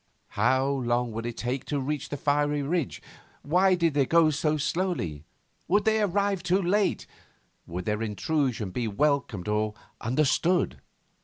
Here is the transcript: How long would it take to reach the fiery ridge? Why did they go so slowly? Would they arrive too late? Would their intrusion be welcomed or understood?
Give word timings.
How 0.29 0.67
long 0.67 1.11
would 1.11 1.27
it 1.27 1.37
take 1.37 1.63
to 1.65 1.79
reach 1.79 2.09
the 2.09 2.17
fiery 2.17 2.63
ridge? 2.63 3.03
Why 3.43 3.75
did 3.75 3.93
they 3.93 4.07
go 4.07 4.31
so 4.31 4.57
slowly? 4.57 5.25
Would 5.67 5.85
they 5.85 6.01
arrive 6.01 6.41
too 6.41 6.59
late? 6.59 7.05
Would 7.67 7.85
their 7.85 8.01
intrusion 8.01 8.71
be 8.71 8.87
welcomed 8.87 9.47
or 9.47 9.75
understood? 9.99 10.81